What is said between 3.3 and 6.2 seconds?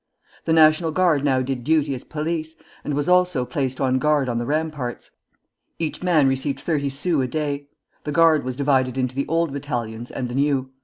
placed on guard on the ramparts. Each